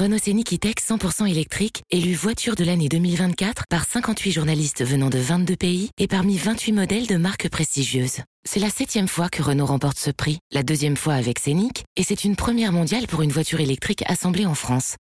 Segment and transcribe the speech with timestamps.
[0.00, 5.18] Renault Scénic E-Tech 100% électrique, élu voiture de l'année 2024 par 58 journalistes venant de
[5.18, 8.20] 22 pays et parmi 28 modèles de marques prestigieuses.
[8.48, 12.02] C'est la septième fois que Renault remporte ce prix, la deuxième fois avec Scénic, et
[12.02, 14.96] c'est une première mondiale pour une voiture électrique assemblée en France.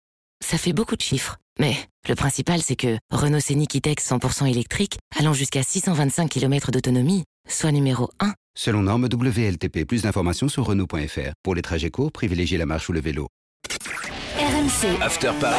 [0.44, 1.76] Ça fait beaucoup de chiffres, mais
[2.08, 7.70] le principal c'est que Renault Scénic E-Tech 100% électrique, allant jusqu'à 625 km d'autonomie, soit
[7.70, 8.34] numéro 1.
[8.58, 11.34] Selon norme WLTP, plus d'informations sur Renault.fr.
[11.44, 13.28] Pour les trajets courts, privilégiez la marche ou le vélo.
[14.38, 15.56] RMC, After Paris,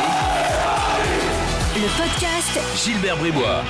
[1.75, 3.61] le podcast Gilbert Bribois.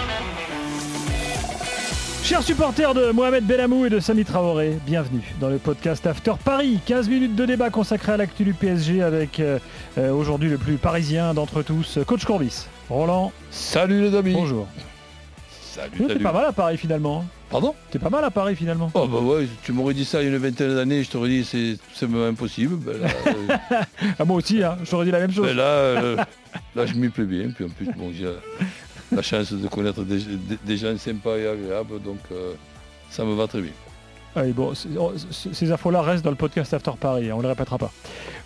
[2.23, 6.79] Chers supporters de Mohamed Benamou et de Sami Traoré, bienvenue dans le podcast After Paris.
[6.85, 9.57] 15 minutes de débat consacré à l'actu du PSG avec euh,
[9.97, 12.67] euh, aujourd'hui le plus parisien d'entre tous, Coach Courbis.
[12.87, 14.33] Roland, Salut les amis.
[14.33, 14.67] bonjour.
[15.73, 16.19] Salut, salut.
[16.23, 17.25] pas mal à Paris finalement.
[17.49, 17.73] Pardon?
[17.89, 18.91] T'es pas mal à Paris finalement.
[18.93, 21.29] Oh bah ouais, tu m'aurais dit ça il y a une vingtaine d'années, je t'aurais
[21.29, 22.75] dit c'est c'est même impossible.
[22.75, 23.81] Ben là, euh,
[24.19, 25.47] Ah, moi aussi, hein, je t'aurais dit la même chose.
[25.47, 26.15] ben là, euh,
[26.75, 27.49] là, je m'y plais bien.
[27.49, 28.31] Puis en plus, bon, j'ai
[29.15, 30.19] la chance de connaître des,
[30.63, 32.53] des- gens sympas et agréables, donc euh,
[33.09, 33.71] ça me va très bien.
[34.35, 37.47] Allez, bon, c'est- oh, ces infos-là restent dans le podcast After Paris, hein, on les
[37.47, 37.91] répétera pas.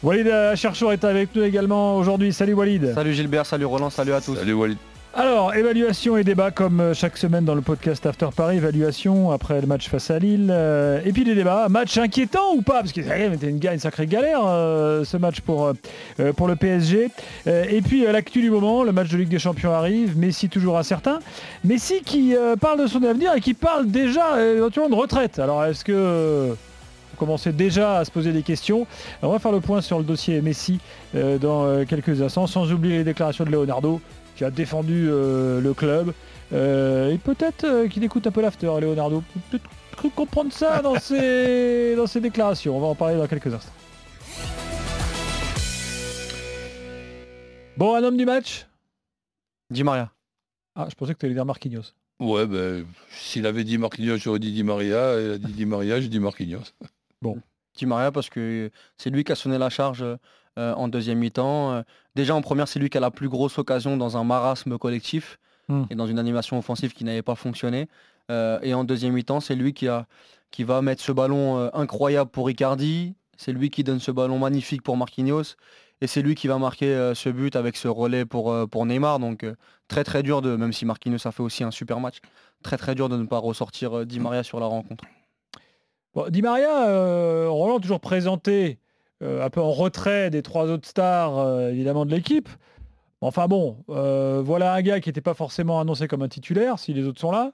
[0.02, 2.32] Walid Cherchour est avec nous également aujourd'hui.
[2.32, 2.94] Salut Walid.
[2.96, 4.38] Salut Gilbert, salut Roland, salut à tous.
[4.38, 4.78] Salut Walid.
[5.16, 8.58] Alors, évaluation et débat comme euh, chaque semaine dans le podcast After Paris.
[8.58, 10.50] Évaluation après le match face à Lille.
[10.50, 11.70] euh, et puis les débats.
[11.70, 15.42] Match inquiétant ou pas Parce que même été une, une sacrée galère euh, ce match
[15.42, 15.72] pour,
[16.18, 17.12] le PSG.
[17.46, 20.18] Et puis l'actu du moment, le match de Ligue des Champions arrive.
[20.18, 21.20] Messi toujours incertain.
[21.64, 25.38] Messi qui parle de son avenir et qui parle déjà éventuellement de retraite.
[25.38, 26.50] Alors est-ce que...
[26.50, 28.88] vous commencez déjà à se poser des questions?
[29.22, 30.80] On va faire le point sur le dossier Messi
[31.14, 34.02] dans quelques instants, sans oublier les déclarations de Leonardo
[34.36, 36.14] qui a défendu euh, le club.
[36.52, 39.24] Euh, et peut-être euh, qu'il écoute un peu l'after, Leonardo.
[39.50, 42.78] Peut-être cru comprendre ça dans ses, dans ses déclarations.
[42.78, 43.74] On va en parler dans quelques instants.
[47.78, 48.68] Bon, un homme du match?
[49.70, 50.12] Di Maria.
[50.76, 51.94] Ah, je pensais que tu allais dire Marquinhos.
[52.20, 55.20] Ouais, ben s'il avait dit Marquinhos, j'aurais dit Di Maria.
[55.20, 56.74] Il a dit Di Maria, j'ai dit Marquinhos.
[57.76, 60.06] Di Maria parce que c'est lui qui a sonné la charge
[60.58, 61.72] euh, en deuxième mi-temps.
[61.72, 61.82] Euh,
[62.16, 65.40] déjà en première, c'est lui qui a la plus grosse occasion dans un marasme collectif
[65.70, 65.84] Hmm.
[65.90, 67.88] et dans une animation offensive qui n'avait pas fonctionné.
[68.30, 70.08] Euh, et en deuxième mi-temps, c'est lui qui, a,
[70.52, 73.16] qui va mettre ce ballon incroyable pour Icardi.
[73.38, 75.56] C'est lui qui donne ce ballon magnifique pour Marquinhos.
[76.02, 79.20] Et c'est lui qui va marquer ce but avec ce relais pour, pour Neymar.
[79.20, 79.46] Donc
[79.88, 82.18] très très dur de, même si Marquinhos a fait aussi un super match,
[82.62, 85.06] très très dur de ne pas ressortir Di Maria sur la rencontre.
[86.14, 88.80] Bon, Di Maria, euh, Roland toujours présenté
[89.24, 92.50] un peu en retrait des trois autres stars, euh, évidemment, de l'équipe.
[93.22, 96.94] Enfin bon, euh, voilà un gars qui n'était pas forcément annoncé comme un titulaire, si
[96.94, 97.54] les autres sont là,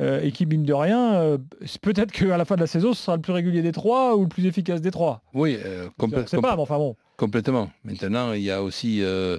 [0.00, 2.94] euh, et qui, mine de rien, euh, c'est peut-être qu'à la fin de la saison,
[2.94, 5.20] ce sera le plus régulier des trois ou le plus efficace des trois.
[5.34, 6.96] Oui, euh, On complè- ne sait pas, mais enfin bon.
[7.18, 7.68] complètement.
[7.84, 9.38] Maintenant, il y a aussi euh,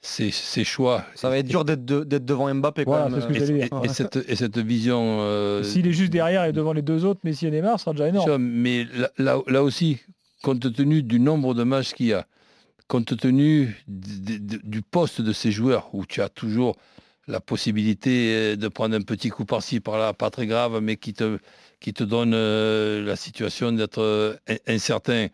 [0.00, 1.04] ses, ses choix.
[1.14, 3.20] Ça va être dur d'être de- d'être devant Mbappé quand Voilà, même.
[3.20, 5.18] c'est ce que Et, cette, et cette vision.
[5.20, 7.92] euh, S'il est juste derrière et devant les deux autres, Messi et Neymar, ce sera
[7.92, 8.38] déjà énorme.
[8.42, 9.98] Mais là, là- là aussi,
[10.46, 12.24] compte tenu du nombre de matchs qu'il y a,
[12.86, 16.76] compte tenu du poste de ces joueurs, où tu as toujours
[17.26, 21.14] la possibilité euh, de prendre un petit coup par-ci, par-là, pas très grave, mais qui
[21.14, 21.40] te,
[22.04, 25.26] donne euh, la situation d'être euh, in- incertain.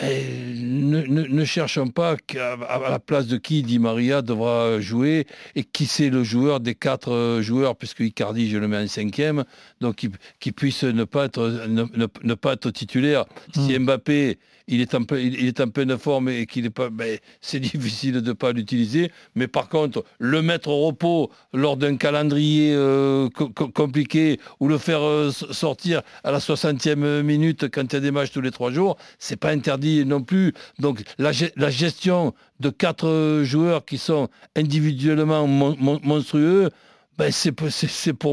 [0.00, 0.24] Mais
[0.56, 5.64] ne, ne- ne cherchons pas à la place de qui Di Maria devra jouer et
[5.64, 9.44] qui c'est le joueur des quatre euh, joueurs, puisque Icardi, je le mets en cinquième,
[9.80, 10.08] donc qui,
[10.38, 13.24] qui puisse ne pas être, ne, pas être titulaire.
[13.52, 16.88] Si Mbappé, il est en, il il est en pleine forme et qu'il est pas,
[16.88, 19.10] ben, c'est difficile de ne pas l'utiliser.
[19.34, 24.68] Mais par contre, le mettre au repos lors d'un calendrier euh, co- co- compliqué ou
[24.68, 28.40] le faire euh, sortir à la 60e minute quand il y a des matchs tous
[28.40, 30.52] les trois jours, c'est pas interdit non plus.
[30.78, 36.70] Donc la, ge- la gestion de quatre euh, joueurs qui sont individuellement mon- mon- monstrueux,
[37.18, 37.70] ben, c'est pour-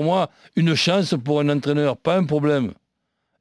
[0.03, 2.73] moi une chance pour un entraîneur, pas un problème.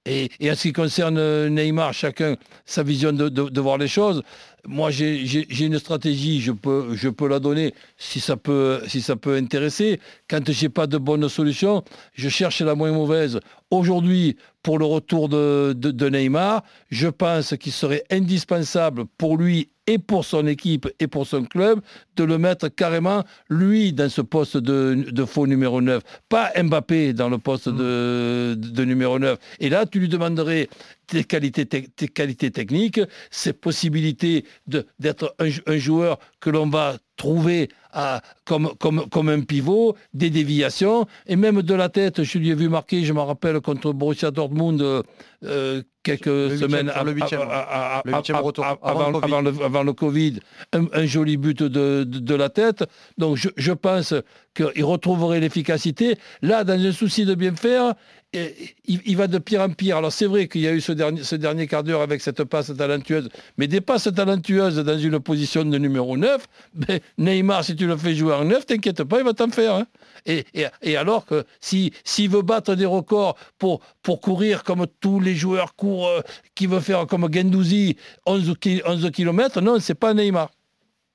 [0.08, 4.22] Et, en ce qui concerne euh, Neymar, chacun sa vision de voir les choses.
[4.68, 9.16] Moi, j'ai une stratégie, je peux, je peux la donner si ça peut, si ça
[9.16, 10.00] peut intéresser.
[10.28, 11.82] Quand j'ai pas de bonne solution,
[12.14, 13.40] je cherche la moins mauvaise.
[13.70, 19.68] Aujourd'hui, pour le retour de, de- de Neymar, je pense qu'il serait indispensable pour lui
[19.86, 21.80] et pour son équipe et pour son club
[22.16, 26.02] de le mettre carrément, lui, dans ce poste de, faux numéro 9.
[26.28, 29.38] Pas Mbappé dans le poste de, numéro 9.
[29.60, 30.68] Et là, tu lui demanderais
[31.06, 33.00] tes qualités, techniques,
[33.30, 39.96] ses possibilités d'être un joueur que l'on va trouver à- comme, comme, comme un pivot,
[40.14, 43.60] des déviations, et même de la tête, je lui ai vu marquer, je me rappelle,
[43.60, 44.80] contre Borussia Dortmund,
[45.44, 46.88] euh, quelques Le semaines
[49.62, 50.38] avant le Covid.
[50.72, 52.84] un, un joli but de, de- de la tête.
[53.18, 54.14] Donc je, je pense
[54.54, 56.16] qu'il retrouverait l'efficacité.
[56.42, 57.94] Là, dans un souci de bien faire,
[58.32, 59.96] il, il va de pire en pire.
[59.96, 62.44] Alors c'est vrai qu'il y a eu ce dernier, ce dernier quart d'heure avec cette
[62.44, 66.44] passe talentueuse, mais des passes talentueuses dans une position de numéro 9,
[66.74, 69.74] ben, Neymar, si tu le fais jouer en 9, t'inquiète pas, il va t'en faire.
[69.74, 69.86] hein.
[70.26, 74.86] Et, et- et alors que si- s'il veut battre des records pour, pour courir comme
[75.00, 76.20] tous les joueurs courent, euh,
[76.54, 77.96] qui veut faire comme Gendouzi
[78.26, 80.50] 11, ki- 11 km, non, c'est pas Neymar.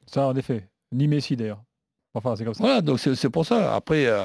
[0.06, 0.68] Ça, en effet.
[0.92, 1.62] Ni Messi d'ailleurs.
[2.14, 2.64] Enfin, c'est comme ça.
[2.64, 3.74] Voilà, donc c'est pour ça.
[3.76, 4.22] Après, euh,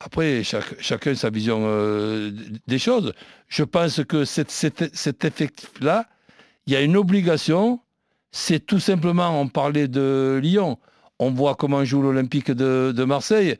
[0.00, 2.30] après chaque- chacun sa vision euh,
[2.66, 3.12] des choses.
[3.48, 6.06] Je pense que cette- cet, cet effectif-là,
[6.66, 7.80] il y a une obligation.
[8.30, 10.78] C'est tout simplement, on parlait de Lyon,
[11.18, 13.56] on voit comment joue l'Olympique de, de Marseille,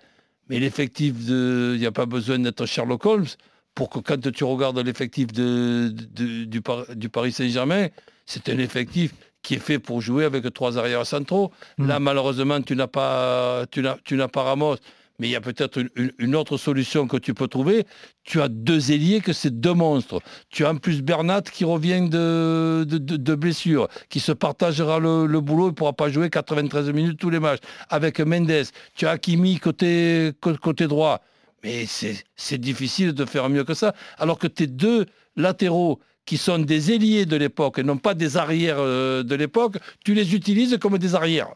[0.49, 3.27] mais l'effectif, il n'y a pas besoin d'être Sherlock Holmes
[3.75, 7.89] pour que quand tu regardes l'effectif de- de- du, Par- du Paris Saint-Germain,
[8.27, 9.13] c'est un effectif
[9.43, 11.53] qui est fait pour jouer avec trois arrières centraux.
[11.79, 14.77] Là, malheureusement, tu n'as pas, tu n'as, tu n'as pas Ramos,
[15.19, 15.85] mais il y a peut-être
[16.19, 17.85] une, autre solution que tu peux trouver.
[18.23, 20.21] Tu as deux ailiers que c'est deux monstres.
[20.49, 25.67] Tu as en plus Bernat qui revient de, de, blessure, qui se partagera le, boulot,
[25.67, 27.61] il ne pourra pas jouer 93 minutes tous les matchs.
[27.89, 31.21] Avec Mendes, tu as Hakimi côté, cô- côté droit.
[31.65, 33.95] Mais c'est, c'est difficile de faire mieux que ça.
[34.19, 38.37] Alors que tes deux latéraux qui sont des ailiers de l'époque et non pas des
[38.37, 41.49] arrières euh, de l'époque, tu les utilises comme des arrières.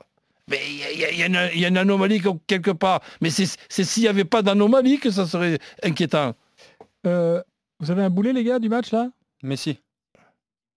[0.50, 3.00] Mais il y a- y, y une- il y a une anomalie quelque part.
[3.20, 6.34] Mais c'est s'il n'y avait pas d'anomalie que ça serait inquiétant.
[7.06, 7.42] Euh,
[7.80, 9.10] vous avez un boulet, les gars, du match là?
[9.42, 9.78] Messi.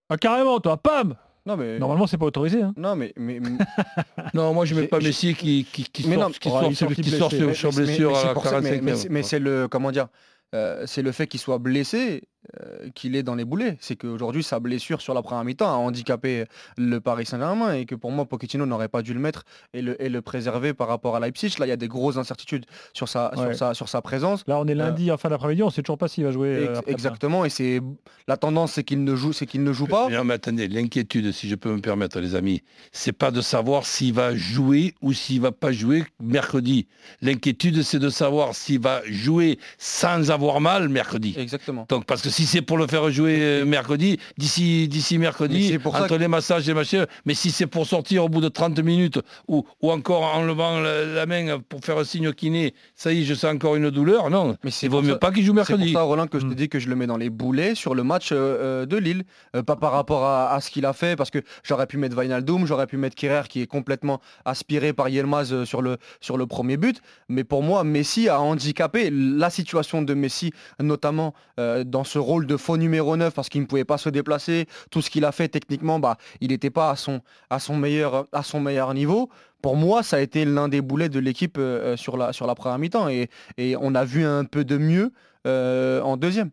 [0.09, 1.15] Ah, carrément, toi, pam
[1.47, 2.61] Non mais Normalement, c'est pas autorisé.
[2.61, 2.73] Hein.
[2.77, 3.57] non mais mais, mais-
[4.33, 6.73] Non, moi je ne mets pas Messi qui, qui, qui Mais sort, non, qui sort
[6.75, 8.81] sur, qui sort mais- blessure mais mais- 45e.
[8.81, 10.07] mais c'est- mais c'est le comment dire
[10.53, 12.23] euh, c'est le fait qu'il soit blessé
[12.61, 13.77] euh, qu'il est dans les boulets.
[13.79, 16.45] C'est qu'aujourd'hui sa blessure sur la première mi-temps a handicapé
[16.77, 19.43] le Paris Saint-Germain et que pour moi Pochettino n'aurait pas dû le mettre
[19.73, 21.55] et le, et le préserver par rapport à Leipzig.
[21.59, 23.47] Là il y a des grosses incertitudes sur sa Ouais.
[23.47, 24.43] sur sa sur sa présence.
[24.47, 26.49] Là, on est lundi en fin d'après-midi, on sait toujours pas s'il va jouer.
[26.49, 27.81] euh, Ex- exactement et c'est
[28.27, 30.09] la tendance c'est qu'il ne joue c'est qu'il ne joue pas.
[30.09, 32.61] Non, mais attendez, l'inquiétude, si je peux me permettre, les amis,
[32.91, 36.87] c'est pas de savoir s'il va jouer ou s'il va pas jouer mercredi.
[37.21, 41.33] L'inquiétude, c'est de savoir s'il va jouer sans avoir mal mercredi.
[41.37, 41.85] Exactement.
[41.89, 45.79] Donc, parce que si c'est pour le faire jouer euh, mercredi, d'ici d'ici mercredi, c'est
[45.79, 48.49] pour entre que- les massages et machin, mais si c'est pour sortir au bout de
[48.49, 52.33] 30 minutes ou, ou encore en levant la, la main pour faire un signe au
[52.33, 54.57] kiné, ça y est, je sens encore une douleur, non.
[54.63, 55.93] Mais c'est Il vaut mieux ça- pas qu'il joue C'est pour mercredi.
[55.93, 56.55] ça, Roland, que je te Mm.
[56.55, 59.23] dis que je le mets dans les boulets sur le match euh, euh, de Lille.
[59.55, 62.17] Euh, pas par rapport à, à ce qu'il a fait, parce que j'aurais pu mettre
[62.17, 66.37] Wijnaldum, j'aurais pu mettre Kirer qui est complètement aspiré par Yilmaz euh, sur le, sur
[66.37, 66.99] le premier but.
[67.29, 72.45] Mais pour moi, Messi a handicapé la situation de Messi, notamment euh, dans ce rôle
[72.47, 74.65] de faux numéro 9, parce qu'il ne pouvait pas se déplacer.
[74.91, 78.25] Tout ce qu'il a fait techniquement, bah, il n'était pas à son, à, son meilleur,
[78.33, 79.29] à son meilleur niveau.
[79.61, 82.45] Pour moi, ça a été l'un des boulets de l'équipe euh, euh, sur, la, sur
[82.47, 83.07] la première mi-temps.
[83.09, 85.11] Et, et on a vu un peu de mieux
[85.47, 86.51] euh, en deuxième.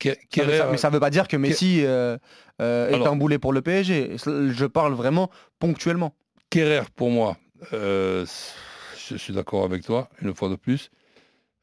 [0.00, 2.16] Ke- Ça veut- Kerrer- ça- mais ça ne veut pas dire que Messi euh,
[2.58, 4.16] est Alors- un boulet pour le PSG.
[4.16, 5.30] Je parle vraiment
[5.60, 6.14] ponctuellement.
[6.50, 7.36] Kerrer, pour moi,
[7.70, 10.90] je suis d'accord avec toi, une fois de plus.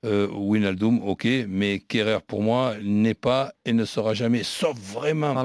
[0.06, 5.36] Euh, Wijnaldum, ok, mais Kerrer, pour moi, n'est pas et ne sera jamais, sauf vraiment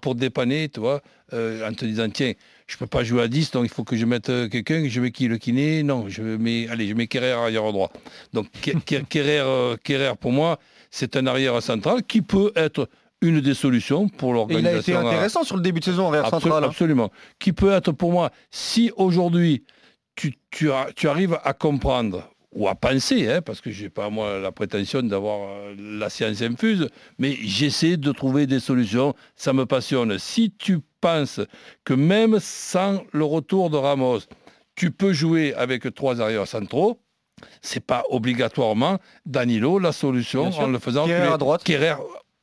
[0.00, 1.00] pour, dépanner, tu vois,
[1.32, 2.32] euh, en te disant, tiens,
[2.68, 5.00] je peux pas jouer à 10, donc il faut que je mette euh, quelqu'un, je
[5.00, 7.90] mets qui, le kiné Non, je mets, allez, je mets Kerrer arrière droit.
[8.32, 10.60] Donc, Ke- Ke- Kerrer, euh, Kerrer, pour moi,
[10.92, 12.88] c'est un arrière central qui peut être
[13.20, 14.80] une des solutions pour Et il a l'organisation.
[14.80, 16.62] été à- intéressant sur le début de saison en arrière Absol- central.
[16.62, 16.68] hein.
[16.68, 17.10] Absolument.
[17.40, 19.64] Qui peut être pour moi, si aujourd'hui
[20.14, 23.88] tu, tu, as- tu arrives à comprendre ou à penser, hein, parce que je n'ai
[23.90, 26.88] pas moi la prétention d'avoir euh, la science infuse,
[27.18, 30.18] mais j'essaie de trouver des solutions, ça me passionne.
[30.18, 31.40] Si tu penses
[31.84, 34.20] que même sans le retour de Ramos,
[34.76, 37.00] tu peux jouer avec trois arrières centraux,
[37.62, 41.62] c'est pas obligatoirement Danilo la solution en le faisant jouer- à droite.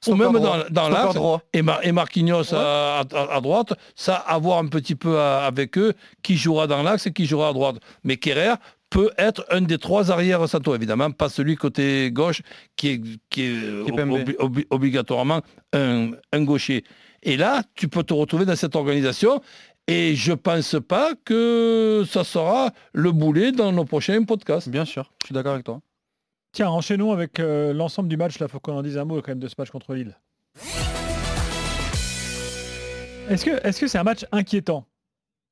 [0.07, 0.57] Ou même dans,
[0.89, 1.15] l'axe,
[1.51, 5.77] et, Mar- et Marquinhos à, à- à droite, ça, avoir un petit peu à- avec
[5.79, 7.77] eux, qui jouera dans l'axe et qui jouera à droite.
[8.03, 8.53] Mais Kerrer
[8.89, 12.41] peut être un des trois arrières centraux, évidemment, pas celui côté gauche
[12.75, 15.41] qui est, qui est euh, obligatoirement
[15.73, 16.83] un, un gaucher.
[17.23, 19.41] Et là, tu peux te retrouver dans cette organisation.
[19.87, 24.69] Et je pense pas que ça sera le boulet dans nos prochains podcasts.
[24.69, 25.79] Bien sûr, je suis d'accord avec toi.
[26.53, 28.39] Tiens, enchaînons avec euh, l'ensemble du match.
[28.39, 30.17] Là, faut qu'on en dise un mot quand même de ce match contre Lille.
[33.29, 34.85] Est-ce que est-ce que c'est un match inquiétant?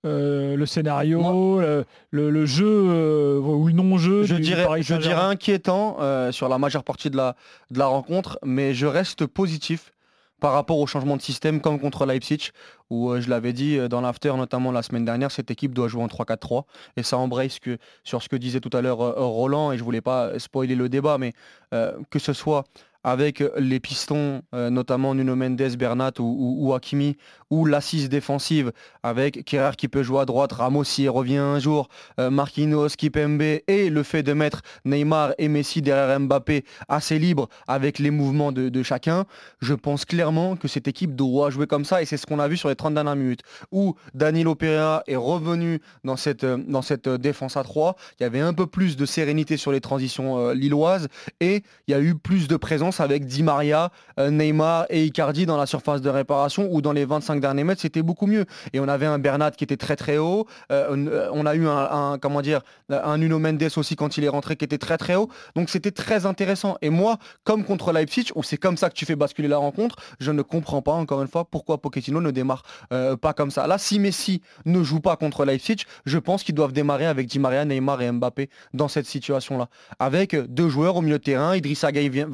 [0.06, 1.22] Euh, Le scénario,
[1.62, 6.50] le, le- le jeu euh, ou le non-jeu Je dirais, je dirais inquiétant euh, sur
[6.50, 7.36] la majeure partie de la,
[7.72, 9.94] de la rencontre, mais je reste positif
[10.42, 12.50] par rapport au changement de système comme contre Leipzig,
[12.90, 16.08] où je l'avais dit dans l'after, notamment la semaine dernière, cette équipe doit jouer en
[16.08, 16.64] 3-4-3.
[16.98, 20.02] Et ça embraye que, sur ce que disait tout à l'heure Roland, et je voulais
[20.02, 21.32] pas spoiler le débat, mais
[21.72, 22.66] que ce soit
[23.04, 27.18] avec les pistons, euh, notamment Nuno Mendes, Bernat ou, Hakimi,
[27.50, 28.72] ou l'assise défensive
[29.04, 33.42] avec Kerrer qui peut jouer à droite, Ramos y revient un jour, euh, Marquinhos, Kipembe,
[33.42, 38.52] et le fait de mettre Neymar et Messi derrière Mbappé assez libre avec les mouvements
[38.52, 39.26] de, chacun,
[39.62, 42.48] je pense clairement que cette équipe doit jouer comme ça, et c'est ce qu'on a
[42.48, 43.42] vu sur les 30 dernières minutes,
[43.72, 48.40] où Danilo Pereira est revenu dans cette, dans cette défense à 3, il y avait
[48.40, 51.08] un peu plus de sérénité sur les transitions euh, lilloises,
[51.40, 55.46] et il y a eu plus de présence avec Di Maria, euh, Neymar et Icardi
[55.46, 58.46] dans la surface de réparation ou dans les 25 derniers mètres, c'était beaucoup mieux.
[58.74, 60.48] Et on avait un Bernat qui était très très haut.
[60.72, 64.56] Euh, on a eu un, comment dire un Nuno Mendes aussi quand il est rentré
[64.56, 65.30] qui était très très haut.
[65.56, 66.78] Donc c'était très intéressant.
[66.82, 69.96] Et moi, comme contre Leipzig, où c'est comme ça que tu fais basculer la rencontre,
[70.20, 73.68] je ne comprends pas encore une fois pourquoi Pochettino ne démarre euh, pas comme ça.
[73.68, 77.40] Là, si Messi ne joue pas contre Leipzig, je pense qu'ils doivent démarrer avec Di
[77.40, 79.68] Maria, Neymar et Mbappé dans cette situation-là.
[80.00, 82.26] Avec deux joueurs au milieu de terrain, Idrissa Gueye,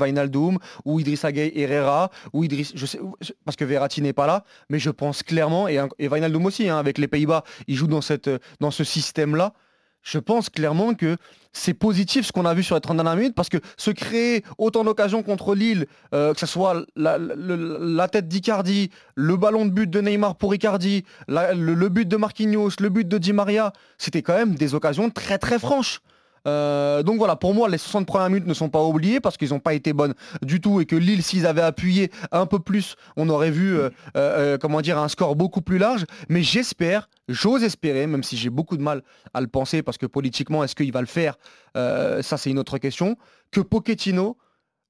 [0.86, 3.00] Ou Idrissa Gueye Herrera, ou Idriss, je sais,
[3.46, 6.78] parce que Verratti n'est pas là, mais je pense clairement, et, et Wijnaldum aussi, hein,
[6.78, 8.30] avec les Pays-Bas, il joue dans, cette,
[8.60, 9.54] dans ce système-là.
[10.02, 11.18] Je pense clairement que
[11.52, 14.44] c'est positif ce qu'on a vu sur les 30 dernières minutes parce que se créer
[14.58, 19.90] autant d'occasions contre Lille, euh, que ce soit la, tête d'Icardi, le ballon de but
[19.90, 24.22] de Neymar pour Icardi, le, le, but de Marquinhos, le but de Di Maria, c'était
[24.22, 26.02] quand même des occasions très très franches.
[26.48, 29.50] Euh, donc voilà, pour moi, les 60 premières minutes ne sont pas oubliées parce qu'ils
[29.50, 32.96] n'ont pas été bonnes du tout et que Lille, s'ils avaient appuyé un peu plus,
[33.18, 36.06] on aurait vu, euh, euh, comment dire, un score beaucoup plus large.
[36.30, 39.04] Mais j'espère, j'ose espérer, même si j'ai beaucoup de mal
[39.34, 41.36] à le penser parce que politiquement, est-ce qu'il va le faire
[41.76, 43.18] Ça, c'est une autre question.
[43.52, 44.38] Que Pochettino,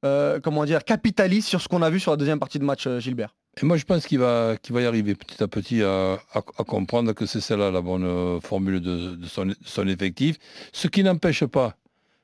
[0.01, 3.36] comment dire, capitalise sur ce qu'on a vu sur la deuxième partie de match, Gilbert.
[3.62, 6.18] Et moi, je pense qu'il va, va y arriver petit à petit à,
[6.66, 10.38] comprendre que c'est celle-là la bonne euh, formule de, son, effectif.
[10.72, 11.75] Ce qui n'empêche pas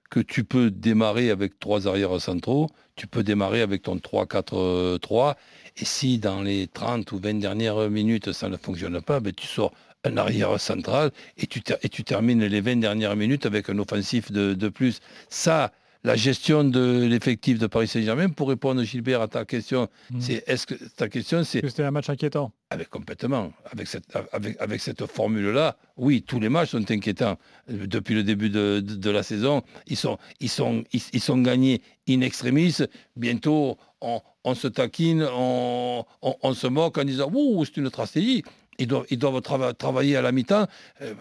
[0.09, 5.35] que tu peux démarrer avec trois arrières centraux, tu peux démarrer avec ton 3-4-3,
[5.77, 9.47] et si dans les 30 ou 20 dernières minutes ça ne fonctionne pas, ben tu
[9.47, 9.73] sors
[10.05, 14.31] un arrière central et tu, et tu termines les 20 dernières minutes avec un offensif
[14.31, 15.01] de, de plus.
[15.29, 15.73] Ça,
[16.05, 20.21] la gestion de l'effectif de Paris Saint-Germain, pour répondre, Gilbert, à ta question, hmm.
[20.21, 21.61] c'est est-ce que ta question, c'est.
[21.61, 23.51] que c'était un match inquiétant Avec complètement.
[23.71, 27.37] Avec cette, avec, avec cette formule-là, oui, tous les matchs sont inquiétants.
[27.67, 32.77] Depuis le début de, la saison, ils sont, ils, sont, ils, sont gagnés in extremis.
[33.15, 34.21] Bientôt, on,
[34.53, 36.05] se taquine, on,
[36.53, 38.43] se moque en disant Ouh, c'est une tragédie
[38.77, 39.41] ils doivent, ils doivent
[39.77, 40.67] travailler à la mi-temps.
[41.01, 41.13] Euh,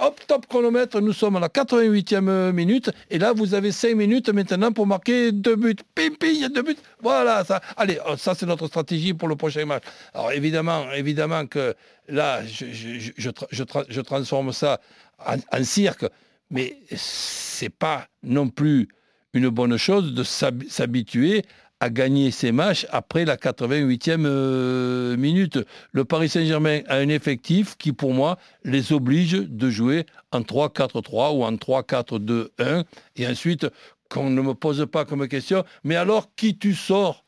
[0.00, 2.90] hop, top chronomètre, nous sommes à la 88e minute.
[3.08, 5.76] Et là, vous avez 5 minutes maintenant pour marquer deux buts.
[5.94, 6.76] Pim, pim, il y a deux buts.
[7.00, 7.60] Voilà, ça.
[7.76, 9.84] Allez, oh, ça, c'est notre stratégie pour le prochain match.
[10.14, 11.74] Alors, évidemment, évidemment que
[12.08, 14.80] là, je, je, je, transforme ça
[15.24, 16.04] en, en cirque.
[16.50, 18.88] Mais c'est pas non plus
[19.32, 21.44] une bonne chose de s'habituer
[21.80, 25.58] à gagner ses matchs après la 88e euh, minute.
[25.92, 31.36] Le Paris Saint-Germain a un effectif qui, pour moi, les oblige de jouer en 3-4-3
[31.36, 32.84] ou en 3-4-2-1.
[33.16, 33.66] Et ensuite,
[34.10, 37.24] qu'on ne me pose pas comme question, mais alors qui tu sors?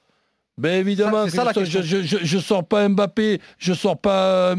[0.59, 4.57] Ben évidemment, je, ne sors pas Mbappé, je sors pas euh,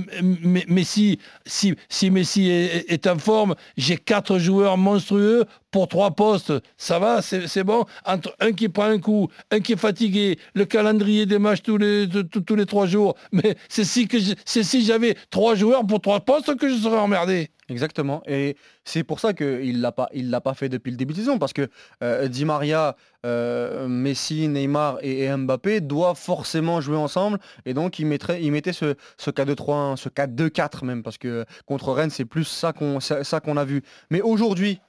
[0.67, 1.19] Messi.
[1.45, 6.53] Si, si Messi est, en forme, j'ai quatre joueurs monstrueux pour trois postes.
[6.77, 7.83] Ça va, c'est bon.
[8.05, 11.77] Entre un qui prend un coup, un qui est fatigué, le calendrier des matchs tous
[11.77, 13.15] les, tous les trois jours.
[13.33, 14.07] Mais c'est si,
[14.45, 17.49] si j'avais trois joueurs pour trois postes que je serais emmerdé.
[17.69, 18.21] Exactement.
[18.27, 21.19] Et c'est pour ça qu'il ne pas, il l'a pas fait depuis le début de
[21.19, 21.39] saison.
[21.39, 21.67] Parce que
[22.03, 27.39] euh, Di Maria, euh, Messi, Neymar et, Mbappé doivent forcément jouer ensemble.
[27.65, 31.01] Et donc, il, mettrait, il mettait ce, ce 4-2-3-1, ce 4-2-4 même.
[31.01, 33.81] Parce que contre Rennes, c'est plus ça qu'on, ça qu'on a vu.
[34.11, 34.79] Mais aujourd'hui,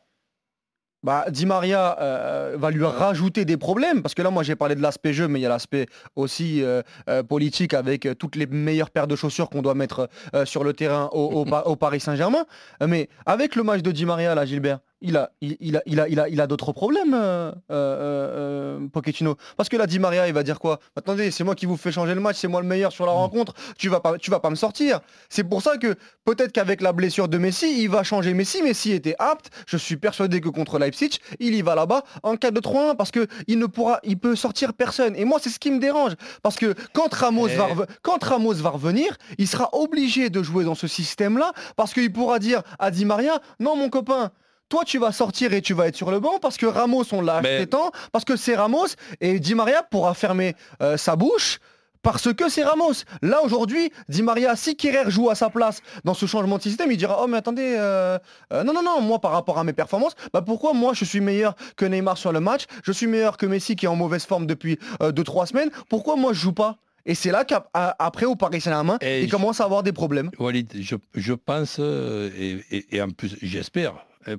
[1.05, 4.75] bah, Di Maria euh, va lui rajouter des problèmes, parce que là, moi, j'ai parlé
[4.75, 8.47] de l'aspect jeu, mais il y a l'aspect aussi euh, euh, politique avec toutes les
[8.47, 10.09] meilleures paires de chaussures qu'on doit mettre
[10.45, 12.47] sur le terrain au, au Paris Saint-Germain.
[12.87, 16.09] Mais avec le match de Di Maria, là, Gilbert, il a, il, a, il a,
[16.09, 19.37] il a, il a d'autres problèmes, euh, euh, euh, Pochettino.
[19.57, 20.81] Parce que là, Di Maria, il va dire quoi?
[20.97, 23.13] Attendez, c'est moi qui vous fais changer le match, c'est moi le meilleur sur la
[23.13, 23.17] mm.
[23.17, 25.01] rencontre, tu vas pas, tu vas pas me sortir.
[25.29, 25.95] C'est pour ça que
[26.25, 28.63] peut-être qu'avec la blessure de Messi, il va changer Messi.
[28.63, 29.51] Messi était apte.
[29.67, 33.11] Je suis persuadé que contre Leipzig, il y va là-bas en cas de 3-1 parce
[33.11, 35.15] que il ne pourra, il peut sortir personne.
[35.17, 36.13] Et moi, c'est ce qui me dérange.
[36.43, 37.69] Parce que quand Ramos, va,
[38.01, 42.39] quand Ramos va revenir, il sera obligé de jouer dans ce système-là parce qu'il pourra
[42.39, 44.33] dire à Di Maria, non mon copain,
[44.75, 47.21] toi, tu vas sortir et tu vas être sur le banc parce que Ramos, on
[47.21, 48.88] l'a acheté tant, parce que c'est Ramos
[49.21, 51.61] et Di Maria pourra fermer euh, sa bouche
[52.02, 53.04] Parce que c'est Ramos.
[53.23, 56.90] Là aujourd'hui, Di Maria, si Kerrer joue à sa place dans ce changement de système,
[56.90, 58.19] il dira Oh mais attendez, euh,
[58.52, 61.21] euh, non, non, non, moi par rapport à mes performances, bah pourquoi moi je suis
[61.21, 64.26] meilleur que Neymar sur le match, je suis meilleur que Messi qui est en mauvaise
[64.26, 66.78] forme depuis 2-3 semaines, pourquoi moi je joue pas?
[67.07, 70.31] Et c'est là qu'après au Paris Saint-Germain, il commence à avoir des problèmes.
[70.40, 73.95] Walid, je, pense, et, en plus j'espère,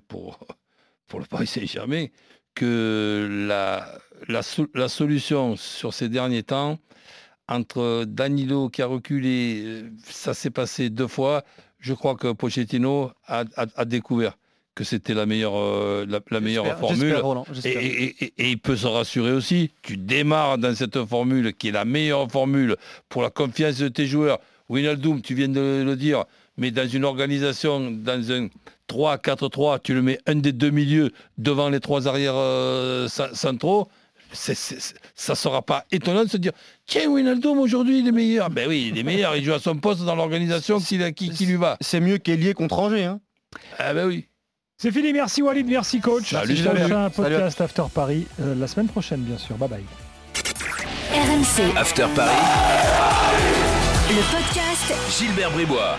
[0.08, 0.40] pour,
[1.08, 2.08] pour le Paris Saint-Germain,
[2.54, 3.88] que la,
[4.28, 4.42] la,
[4.74, 6.80] la, solution sur ces derniers temps,
[7.48, 11.44] entre Danilo qui a reculé, euh, ça s'est passé deux fois.
[11.80, 13.46] Je crois que Pochettino a,
[13.86, 14.38] découvert
[14.74, 17.16] que c'était la meilleure, euh, la, meilleure formule.
[17.64, 19.72] et, il peut se rassurer aussi.
[19.84, 22.76] Tu démarres dans cette formule qui est la meilleure formule
[23.08, 24.40] pour la confiance de tes joueurs.
[24.68, 26.26] Winaldoom, tu viens de le dire,
[26.58, 28.48] mais dans une organisation, dans un
[28.90, 33.90] 3-4-3, tu le mets un des deux milieux devant les trois arrières euh, centraux
[34.36, 34.54] ça
[35.34, 36.52] ne sera pas étonnant de se dire
[36.86, 38.50] tiens Winaldoom aujourd'hui il est meilleur.
[38.50, 41.56] Ben oui il est meilleur il joue à son poste dans l'organisation qui, qui, lui
[41.56, 41.78] va.
[41.82, 43.20] C'est mieux qu'Elié contre Angers hein.
[43.80, 44.28] ah ben oui.
[44.78, 45.14] C'est fini.
[45.14, 45.68] Merci Walid.
[45.68, 46.32] Merci coach.
[46.32, 49.56] Salut, un podcast After Paris euh, la semaine prochaine bien sûr.
[49.58, 49.84] Bye bye.
[51.14, 52.36] RMC After Paris.
[54.10, 55.98] Le podcast Gilbert Bribois